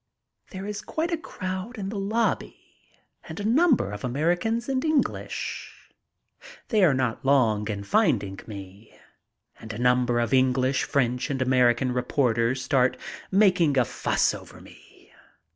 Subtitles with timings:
[0.49, 2.59] There is quite a crowd in the lobby
[3.29, 5.91] and a number of Americans and English.
[6.69, 8.97] They are not long in finding me,
[9.59, 12.97] and a number of English, French, and American reporters start
[13.29, 15.11] making a fuss over me.